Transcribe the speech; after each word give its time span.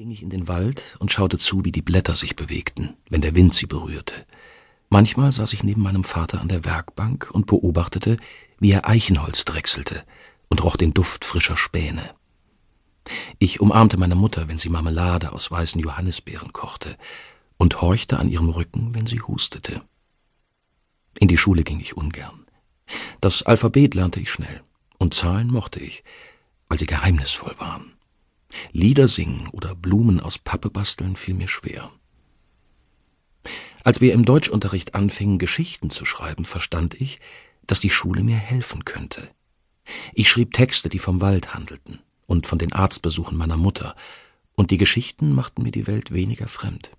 ging 0.00 0.12
ich 0.12 0.22
in 0.22 0.30
den 0.30 0.48
Wald 0.48 0.96
und 0.98 1.12
schaute 1.12 1.36
zu, 1.36 1.66
wie 1.66 1.72
die 1.72 1.82
Blätter 1.82 2.16
sich 2.16 2.34
bewegten, 2.34 2.96
wenn 3.10 3.20
der 3.20 3.34
Wind 3.34 3.52
sie 3.52 3.66
berührte. 3.66 4.14
Manchmal 4.88 5.30
saß 5.30 5.52
ich 5.52 5.62
neben 5.62 5.82
meinem 5.82 6.04
Vater 6.04 6.40
an 6.40 6.48
der 6.48 6.64
Werkbank 6.64 7.28
und 7.30 7.44
beobachtete, 7.44 8.16
wie 8.58 8.70
er 8.70 8.88
Eichenholz 8.88 9.44
drechselte 9.44 10.02
und 10.48 10.64
roch 10.64 10.78
den 10.78 10.94
Duft 10.94 11.26
frischer 11.26 11.58
Späne. 11.58 12.14
Ich 13.38 13.60
umarmte 13.60 13.98
meine 13.98 14.14
Mutter, 14.14 14.48
wenn 14.48 14.58
sie 14.58 14.70
Marmelade 14.70 15.32
aus 15.32 15.50
weißen 15.50 15.82
Johannisbeeren 15.82 16.54
kochte, 16.54 16.96
und 17.58 17.82
horchte 17.82 18.18
an 18.18 18.30
ihrem 18.30 18.48
Rücken, 18.48 18.94
wenn 18.94 19.04
sie 19.04 19.20
hustete. 19.20 19.82
In 21.18 21.28
die 21.28 21.36
Schule 21.36 21.62
ging 21.62 21.78
ich 21.78 21.94
ungern. 21.94 22.46
Das 23.20 23.42
Alphabet 23.42 23.94
lernte 23.94 24.18
ich 24.18 24.32
schnell, 24.32 24.62
und 24.96 25.12
Zahlen 25.12 25.48
mochte 25.48 25.78
ich, 25.78 26.04
weil 26.70 26.78
sie 26.78 26.86
geheimnisvoll 26.86 27.54
waren. 27.58 27.99
Lieder 28.72 29.08
singen 29.08 29.48
oder 29.48 29.74
Blumen 29.74 30.20
aus 30.20 30.38
Pappe 30.38 30.70
basteln 30.70 31.16
fiel 31.16 31.34
mir 31.34 31.48
schwer. 31.48 31.90
Als 33.84 34.00
wir 34.00 34.12
im 34.12 34.24
Deutschunterricht 34.24 34.94
anfingen, 34.94 35.38
Geschichten 35.38 35.90
zu 35.90 36.04
schreiben, 36.04 36.44
verstand 36.44 37.00
ich, 37.00 37.18
dass 37.66 37.80
die 37.80 37.90
Schule 37.90 38.22
mir 38.22 38.36
helfen 38.36 38.84
könnte. 38.84 39.28
Ich 40.12 40.28
schrieb 40.28 40.52
Texte, 40.52 40.88
die 40.88 40.98
vom 40.98 41.20
Wald 41.20 41.54
handelten 41.54 42.00
und 42.26 42.46
von 42.46 42.58
den 42.58 42.72
Arztbesuchen 42.72 43.36
meiner 43.36 43.56
Mutter, 43.56 43.96
und 44.54 44.70
die 44.70 44.78
Geschichten 44.78 45.32
machten 45.32 45.62
mir 45.62 45.72
die 45.72 45.86
Welt 45.86 46.12
weniger 46.12 46.46
fremd. 46.46 46.90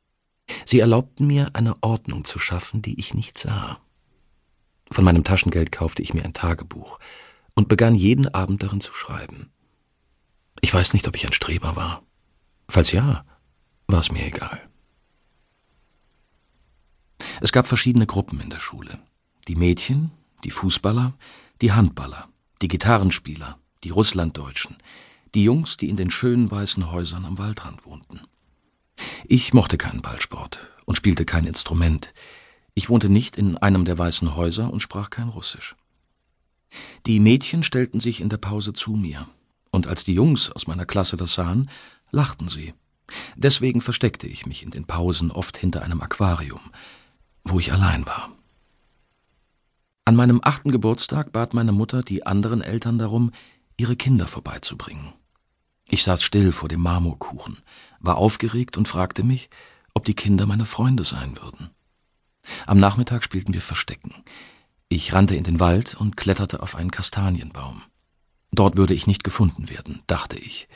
Sie 0.66 0.80
erlaubten 0.80 1.28
mir, 1.28 1.52
eine 1.54 1.76
Ordnung 1.82 2.26
zu 2.26 2.40
schaffen, 2.40 2.82
die 2.82 3.00
ich 3.00 3.14
nicht 3.14 3.38
sah. 3.38 3.80
Von 4.90 5.06
meinem 5.06 5.24
Taschengeld 5.24 5.72
kaufte 5.72 6.02
ich 6.02 6.14
mir 6.14 6.26
ein 6.26 6.34
Tagebuch 6.34 7.00
und 7.54 7.70
begann 7.70 7.96
jeden 7.96 8.28
Abend 8.34 8.64
darin 8.64 8.82
zu 8.82 8.94
schreiben. 8.94 9.52
Ich 10.60 10.74
weiß 10.74 10.94
nicht, 10.94 11.08
ob 11.08 11.16
ich 11.16 11.26
ein 11.26 11.34
Streber 11.34 11.76
war. 11.76 12.04
Falls 12.68 12.92
ja, 12.92 13.24
war 13.88 14.00
es 14.00 14.12
mir 14.12 14.26
egal. 14.26 14.70
Es 17.40 17.52
gab 17.52 17.68
verschiedene 17.68 18.08
Gruppen 18.08 18.40
in 18.42 18.50
der 18.50 18.60
Schule. 18.60 19.00
Die 19.48 19.56
Mädchen, 19.56 20.12
die 20.44 20.52
Fußballer, 20.52 21.14
die 21.62 21.72
Handballer, 21.72 22.30
die 22.62 22.68
Gitarrenspieler, 22.68 23.58
die 23.84 23.90
Russlanddeutschen, 23.90 24.78
die 25.34 25.44
Jungs, 25.44 25.78
die 25.78 25.90
in 25.90 25.96
den 25.96 26.12
schönen 26.12 26.52
weißen 26.52 26.92
Häusern 26.92 27.26
am 27.26 27.38
Waldrand 27.38 27.86
wohnten. 27.86 28.22
Ich 29.26 29.54
mochte 29.54 29.78
keinen 29.78 30.02
Ballsport 30.02 30.70
und 30.86 30.96
spielte 30.96 31.26
kein 31.26 31.46
Instrument. 31.46 32.14
Ich 32.74 32.90
wohnte 32.90 33.10
nicht 33.10 33.38
in 33.38 33.58
einem 33.58 33.86
der 33.86 33.98
weißen 33.98 34.36
Häuser 34.36 34.72
und 34.72 34.82
sprach 34.82 35.10
kein 35.10 35.30
Russisch. 35.30 35.76
Die 37.06 37.20
Mädchen 37.20 37.64
stellten 37.64 38.00
sich 38.00 38.22
in 38.22 38.30
der 38.30 38.38
Pause 38.38 38.74
zu 38.74 38.92
mir 38.92 39.28
und 39.72 39.88
als 39.88 40.04
die 40.04 40.14
Jungs 40.14 40.52
aus 40.52 40.68
meiner 40.68 40.86
Klasse 40.86 41.18
das 41.18 41.34
sahen, 41.34 41.70
lachten 42.12 42.50
sie. 42.50 42.74
Deswegen 43.36 43.82
versteckte 43.82 44.28
ich 44.28 44.46
mich 44.46 44.64
in 44.64 44.72
den 44.72 44.86
Pausen 44.86 45.32
oft 45.32 45.58
hinter 45.58 45.82
einem 45.82 46.02
Aquarium, 46.02 46.62
wo 47.44 47.60
ich 47.60 47.72
allein 47.72 48.06
war. 48.06 48.32
An 50.06 50.16
meinem 50.16 50.42
achten 50.44 50.72
Geburtstag 50.72 51.32
bat 51.32 51.54
meine 51.54 51.72
Mutter 51.72 52.04
die 52.04 52.26
anderen 52.26 52.62
Eltern 52.62 52.98
darum, 52.98 53.32
ihre 53.78 53.96
Kinder 53.96 54.28
vorbeizubringen. 54.28 55.14
Ich 55.90 56.04
saß 56.04 56.24
still 56.24 56.52
vor 56.52 56.70
dem 56.70 56.82
Marmorkuchen, 56.82 57.58
war 58.00 58.18
aufgeregt 58.18 58.78
und 58.78 58.88
fragte 58.88 59.24
mich, 59.24 59.50
ob 59.94 60.06
die 60.06 60.14
Kinder 60.14 60.46
meine 60.46 60.66
Freunde 60.66 61.04
sein 61.04 61.38
würden. 61.42 61.70
Am 62.66 62.80
Nachmittag 62.80 63.24
spielten 63.24 63.54
wir 63.54 63.62
Verstecken. 63.62 64.14
Ich 64.90 65.14
rannte 65.14 65.36
in 65.36 65.44
den 65.44 65.60
Wald 65.60 65.96
und 65.96 66.18
kletterte 66.18 66.62
auf 66.62 66.76
einen 66.76 66.92
Kastanienbaum. 66.92 67.84
Dort 68.52 68.78
würde 68.78 68.94
ich 68.94 69.08
nicht 69.08 69.24
gefunden 69.24 69.70
werden, 69.70 70.04
dachte 70.08 70.38
ich, 70.38 70.68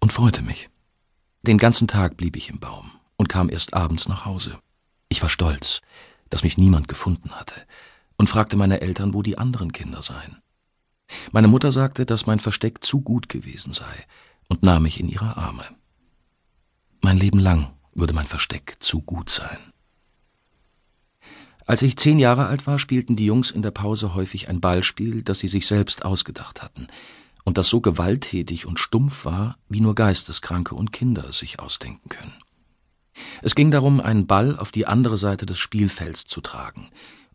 und 0.00 0.12
freute 0.12 0.42
mich. 0.42 0.70
Den 1.42 1.58
ganzen 1.58 1.88
Tag 1.88 2.16
blieb 2.16 2.36
ich 2.36 2.48
im 2.48 2.58
Baum 2.58 2.90
und 3.16 3.28
kam 3.28 3.48
erst 3.48 3.74
abends 3.74 4.08
nach 4.08 4.24
Hause. 4.24 4.58
Ich 5.08 5.22
war 5.22 5.28
stolz, 5.28 5.80
dass 6.30 6.42
mich 6.42 6.58
niemand 6.58 6.88
gefunden 6.88 7.32
hatte, 7.32 7.54
und 8.16 8.28
fragte 8.28 8.56
meine 8.56 8.80
Eltern, 8.80 9.14
wo 9.14 9.22
die 9.22 9.38
anderen 9.38 9.72
Kinder 9.72 10.02
seien. 10.02 10.42
Meine 11.30 11.48
Mutter 11.48 11.72
sagte, 11.72 12.06
dass 12.06 12.26
mein 12.26 12.38
Versteck 12.38 12.82
zu 12.82 13.00
gut 13.00 13.28
gewesen 13.28 13.72
sei, 13.72 14.06
und 14.48 14.62
nahm 14.62 14.82
mich 14.82 14.98
in 15.00 15.08
ihre 15.08 15.36
Arme. 15.36 15.64
Mein 17.00 17.18
Leben 17.18 17.38
lang 17.38 17.72
würde 17.94 18.12
mein 18.12 18.26
Versteck 18.26 18.76
zu 18.80 19.02
gut 19.02 19.30
sein. 19.30 19.71
Als 21.66 21.82
ich 21.82 21.96
zehn 21.96 22.18
Jahre 22.18 22.46
alt 22.46 22.66
war, 22.66 22.78
spielten 22.78 23.16
die 23.16 23.26
Jungs 23.26 23.50
in 23.50 23.62
der 23.62 23.70
Pause 23.70 24.14
häufig 24.14 24.48
ein 24.48 24.60
Ballspiel, 24.60 25.22
das 25.22 25.38
sie 25.38 25.48
sich 25.48 25.66
selbst 25.66 26.04
ausgedacht 26.04 26.62
hatten 26.62 26.88
und 27.44 27.58
das 27.58 27.68
so 27.68 27.80
gewalttätig 27.80 28.66
und 28.66 28.78
stumpf 28.78 29.24
war, 29.24 29.56
wie 29.68 29.80
nur 29.80 29.94
Geisteskranke 29.94 30.74
und 30.74 30.92
Kinder 30.92 31.32
sich 31.32 31.58
ausdenken 31.60 32.08
können. 32.08 32.34
Es 33.42 33.54
ging 33.54 33.70
darum, 33.70 34.00
einen 34.00 34.26
Ball 34.26 34.56
auf 34.56 34.70
die 34.70 34.86
andere 34.86 35.18
Seite 35.18 35.44
des 35.46 35.58
Spielfelds 35.58 36.24
zu 36.24 36.40
tragen, 36.40 36.88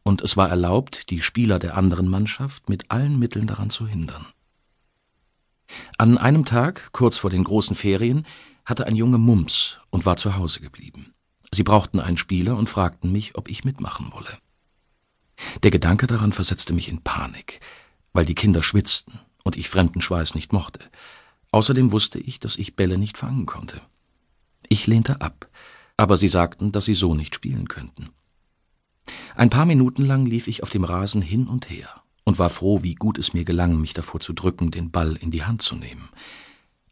und 0.03 0.21
es 0.21 0.37
war 0.37 0.49
erlaubt, 0.49 1.09
die 1.09 1.21
Spieler 1.21 1.59
der 1.59 1.77
anderen 1.77 2.07
Mannschaft 2.07 2.69
mit 2.69 2.89
allen 2.89 3.19
Mitteln 3.19 3.45
daran 3.45 3.69
zu 3.69 3.87
hindern. 3.87 4.25
An 5.97 6.17
einem 6.17 6.45
Tag, 6.45 6.89
kurz 6.93 7.17
vor 7.17 7.29
den 7.29 7.43
großen 7.43 7.75
Ferien, 7.75 8.25
hatte 8.63 8.85
ein 8.85 8.95
Junge 8.95 9.17
Mumps 9.17 9.79
und 9.89 10.05
war 10.05 10.15
zu 10.15 10.37
Hause 10.37 10.61
geblieben. 10.61 11.13
Sie 11.53 11.63
brauchten 11.63 11.99
einen 11.99 12.17
Spieler 12.17 12.57
und 12.57 12.69
fragten 12.69 13.11
mich, 13.11 13.35
ob 13.35 13.49
ich 13.49 13.63
mitmachen 13.63 14.11
wolle. 14.11 14.37
Der 15.63 15.71
Gedanke 15.71 16.07
daran 16.07 16.33
versetzte 16.33 16.73
mich 16.73 16.89
in 16.89 17.01
Panik, 17.01 17.59
weil 18.13 18.25
die 18.25 18.35
Kinder 18.35 18.63
schwitzten 18.63 19.19
und 19.43 19.55
ich 19.55 19.69
fremden 19.69 20.01
Schweiß 20.01 20.35
nicht 20.35 20.51
mochte. 20.51 20.79
Außerdem 21.51 21.91
wusste 21.91 22.19
ich, 22.19 22.39
dass 22.39 22.57
ich 22.57 22.75
Bälle 22.75 22.97
nicht 22.97 23.17
fangen 23.17 23.45
konnte. 23.45 23.81
Ich 24.67 24.87
lehnte 24.87 25.21
ab, 25.21 25.49
aber 25.95 26.17
sie 26.17 26.27
sagten, 26.27 26.71
dass 26.71 26.85
sie 26.85 26.95
so 26.95 27.15
nicht 27.15 27.35
spielen 27.35 27.67
könnten. 27.67 28.09
Ein 29.35 29.49
paar 29.49 29.65
Minuten 29.65 30.05
lang 30.05 30.25
lief 30.25 30.47
ich 30.47 30.63
auf 30.63 30.69
dem 30.69 30.83
Rasen 30.83 31.21
hin 31.21 31.47
und 31.47 31.69
her 31.69 31.89
und 32.25 32.39
war 32.39 32.49
froh, 32.49 32.83
wie 32.83 32.95
gut 32.95 33.17
es 33.17 33.33
mir 33.33 33.45
gelang, 33.45 33.79
mich 33.79 33.93
davor 33.93 34.19
zu 34.19 34.33
drücken, 34.33 34.71
den 34.71 34.91
Ball 34.91 35.15
in 35.15 35.31
die 35.31 35.45
Hand 35.45 35.61
zu 35.61 35.75
nehmen. 35.75 36.09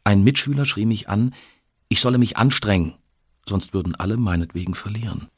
Ein 0.02 0.24
Mitschüler 0.24 0.64
schrie 0.64 0.86
mich 0.86 1.08
an, 1.08 1.34
ich 1.88 2.00
solle 2.00 2.16
mich 2.18 2.36
anstrengen, 2.36 2.94
sonst 3.48 3.74
würden 3.74 3.94
alle 3.94 4.16
meinetwegen 4.16 4.74
verlieren. 4.74 5.28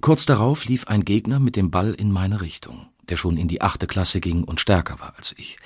Kurz 0.00 0.26
darauf 0.26 0.64
lief 0.66 0.86
ein 0.86 1.04
Gegner 1.04 1.38
mit 1.38 1.56
dem 1.56 1.70
Ball 1.70 1.94
in 1.94 2.12
meine 2.12 2.40
Richtung, 2.40 2.88
der 3.08 3.16
schon 3.16 3.36
in 3.36 3.48
die 3.48 3.62
achte 3.62 3.86
Klasse 3.86 4.20
ging 4.20 4.44
und 4.44 4.60
stärker 4.60 5.00
war 5.00 5.14
als 5.16 5.34
ich. 5.36 5.58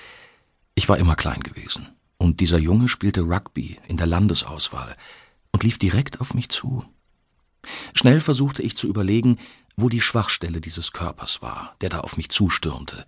Ich 0.75 0.89
war 0.89 0.99
immer 0.99 1.17
klein 1.17 1.41
gewesen, 1.41 1.89
und 2.19 2.41
dieser 2.41 2.59
Junge 2.59 2.89
spielte 2.89 3.23
Rugby 3.23 3.79
in 3.89 3.97
der 3.97 4.07
Landesauswahl 4.07 4.97
und 5.53 5.65
lief 5.65 5.79
direkt 5.79 6.21
auf 6.21 6.35
mich 6.35 6.49
zu. 6.49 6.85
Schnell 7.95 8.21
versuchte 8.21 8.63
ich 8.63 8.77
zu 8.77 8.87
überlegen, 8.87 9.39
wo 9.77 9.89
die 9.89 10.01
Schwachstelle 10.01 10.61
dieses 10.61 10.93
Körpers 10.93 11.43
war, 11.43 11.77
der 11.81 11.89
da 11.89 12.01
auf 12.01 12.17
mich 12.17 12.31
zustürmte, 12.31 13.05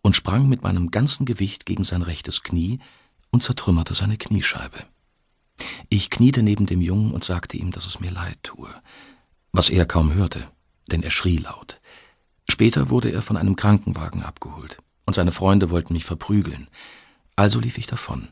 und 0.00 0.16
sprang 0.16 0.48
mit 0.48 0.62
meinem 0.62 0.90
ganzen 0.90 1.26
Gewicht 1.26 1.66
gegen 1.66 1.84
sein 1.84 2.02
rechtes 2.02 2.42
Knie 2.42 2.80
und 3.30 3.42
zertrümmerte 3.42 3.94
seine 3.94 4.16
Kniescheibe. 4.16 4.84
Ich 5.88 6.10
kniete 6.10 6.42
neben 6.42 6.66
dem 6.66 6.80
Jungen 6.80 7.12
und 7.12 7.24
sagte 7.24 7.56
ihm, 7.56 7.70
dass 7.70 7.86
es 7.86 8.00
mir 8.00 8.10
leid 8.10 8.38
tue, 8.42 8.68
was 9.52 9.70
er 9.70 9.86
kaum 9.86 10.14
hörte, 10.14 10.50
denn 10.90 11.02
er 11.02 11.10
schrie 11.10 11.36
laut. 11.36 11.80
Später 12.48 12.90
wurde 12.90 13.10
er 13.10 13.22
von 13.22 13.36
einem 13.36 13.56
Krankenwagen 13.56 14.22
abgeholt, 14.22 14.78
und 15.04 15.14
seine 15.14 15.32
Freunde 15.32 15.70
wollten 15.70 15.94
mich 15.94 16.04
verprügeln. 16.04 16.68
Also 17.36 17.60
lief 17.60 17.78
ich 17.78 17.86
davon, 17.86 18.28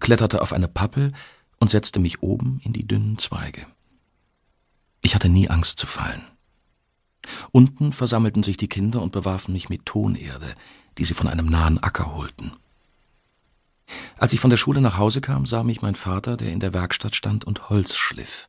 kletterte 0.00 0.42
auf 0.42 0.52
eine 0.52 0.68
Pappel 0.68 1.12
und 1.58 1.68
setzte 1.68 2.00
mich 2.00 2.22
oben 2.22 2.60
in 2.62 2.72
die 2.72 2.86
dünnen 2.86 3.18
Zweige. 3.18 3.66
Ich 5.02 5.14
hatte 5.14 5.28
nie 5.28 5.48
Angst 5.48 5.78
zu 5.78 5.86
fallen. 5.86 6.24
Unten 7.52 7.92
versammelten 7.92 8.42
sich 8.42 8.56
die 8.56 8.68
Kinder 8.68 9.02
und 9.02 9.12
bewarfen 9.12 9.52
mich 9.52 9.68
mit 9.68 9.86
Tonerde, 9.86 10.54
die 10.98 11.04
sie 11.04 11.14
von 11.14 11.28
einem 11.28 11.46
nahen 11.46 11.82
Acker 11.82 12.14
holten. 12.14 12.52
Als 14.18 14.32
ich 14.32 14.40
von 14.40 14.50
der 14.50 14.56
Schule 14.56 14.80
nach 14.80 14.98
Hause 14.98 15.20
kam, 15.20 15.46
sah 15.46 15.62
mich 15.62 15.82
mein 15.82 15.94
Vater, 15.94 16.36
der 16.36 16.52
in 16.52 16.60
der 16.60 16.72
Werkstatt 16.72 17.14
stand 17.14 17.44
und 17.44 17.70
Holz 17.70 17.96
schliff. 17.96 18.48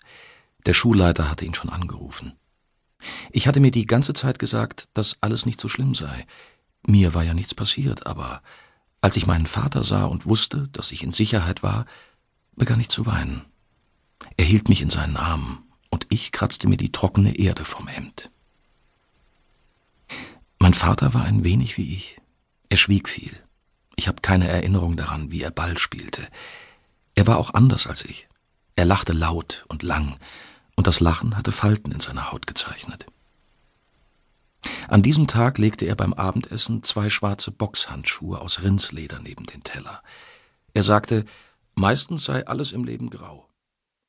Der 0.66 0.74
Schulleiter 0.74 1.30
hatte 1.30 1.46
ihn 1.46 1.54
schon 1.54 1.70
angerufen. 1.70 2.34
Ich 3.32 3.48
hatte 3.48 3.60
mir 3.60 3.72
die 3.72 3.88
ganze 3.88 4.14
Zeit 4.14 4.38
gesagt, 4.38 4.88
dass 4.94 5.18
alles 5.22 5.46
nicht 5.46 5.60
so 5.60 5.68
schlimm 5.68 5.96
sei. 5.96 6.26
Mir 6.86 7.14
war 7.14 7.24
ja 7.24 7.34
nichts 7.34 7.56
passiert, 7.56 8.06
aber 8.06 8.42
als 9.02 9.18
ich 9.18 9.26
meinen 9.26 9.48
Vater 9.48 9.84
sah 9.84 10.06
und 10.06 10.28
wusste, 10.28 10.68
dass 10.70 10.92
ich 10.92 11.04
in 11.04 11.12
Sicherheit 11.12 11.64
war, 11.64 11.86
begann 12.56 12.80
ich 12.80 12.90
zu 12.90 13.06
weinen. 13.06 13.46
Er 14.38 14.46
hielt 14.46 14.70
mich 14.70 14.82
in 14.82 14.92
seinen 14.92 15.18
Armen, 15.18 15.64
und 15.90 16.06
ich 16.10 16.32
kratzte 16.32 16.68
mir 16.68 16.78
die 16.78 16.92
trockene 16.92 17.38
Erde 17.38 17.66
vom 17.66 17.88
Hemd. 17.88 18.32
Mein 20.60 20.74
Vater 20.74 21.14
war 21.14 21.24
ein 21.24 21.44
wenig 21.44 21.78
wie 21.78 21.96
ich. 21.96 22.22
Er 22.70 22.78
schwieg 22.78 23.10
viel. 23.10 23.36
Ich 23.96 24.08
habe 24.08 24.22
keine 24.22 24.48
Erinnerung 24.48 24.98
daran, 24.98 25.32
wie 25.32 25.42
er 25.42 25.52
Ball 25.52 25.78
spielte. 25.78 26.28
Er 27.16 27.28
war 27.28 27.38
auch 27.38 27.54
anders 27.54 27.88
als 27.88 28.06
ich. 28.06 28.28
Er 28.76 28.86
lachte 28.86 29.14
laut 29.14 29.66
und 29.68 29.84
lang, 29.84 30.18
und 30.76 30.88
das 30.88 31.00
Lachen 31.00 31.38
hatte 31.38 31.52
Falten 31.52 31.92
in 31.92 32.00
seiner 32.00 32.32
Haut 32.32 32.48
gezeichnet. 32.48 33.06
An 34.88 35.02
diesem 35.04 35.28
Tag 35.28 35.58
legte 35.58 35.86
er 35.86 35.96
beim 35.96 36.14
Abendessen 36.14 36.84
zwei 36.84 37.10
schwarze 37.10 37.52
Boxhandschuhe 37.52 38.40
aus 38.40 38.62
Rindsleder 38.62 39.20
neben 39.20 39.46
den 39.46 39.64
Teller. 39.64 40.02
Er 40.74 40.84
sagte, 40.84 41.26
meistens 41.76 42.26
sei 42.26 42.48
alles 42.48 42.72
im 42.72 42.84
Leben 42.84 43.10
grau. 43.10 43.48